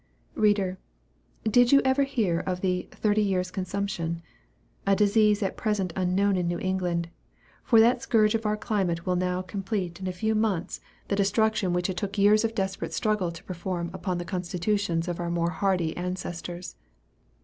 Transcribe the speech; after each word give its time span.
Reader, 0.33 0.79
did 1.43 1.71
you 1.71 1.79
ever 1.85 2.01
hear 2.05 2.39
of 2.39 2.61
the 2.61 2.87
"thirty 2.89 3.21
years' 3.21 3.51
consumption?" 3.51 4.23
a 4.87 4.95
disease 4.95 5.43
at 5.43 5.55
present 5.55 5.93
unknown 5.95 6.37
in 6.37 6.47
New 6.47 6.57
England 6.57 7.09
for 7.63 7.79
that 7.79 8.01
scourge 8.01 8.33
of 8.33 8.43
our 8.43 8.57
climate 8.57 9.05
will 9.05 9.15
now 9.15 9.43
complete 9.43 9.99
in 9.99 10.07
a 10.07 10.11
few 10.11 10.33
months 10.33 10.81
the 11.09 11.15
destruction 11.15 11.71
which 11.71 11.87
it 11.87 11.97
took 11.97 12.17
years 12.17 12.43
of 12.43 12.55
desperate 12.55 12.93
struggle 12.93 13.31
to 13.31 13.43
perform 13.43 13.91
upon 13.93 14.17
the 14.17 14.25
constitutions 14.25 15.07
of 15.07 15.19
our 15.19 15.29
more 15.29 15.51
hardy 15.51 15.95
ancestors. 15.95 16.77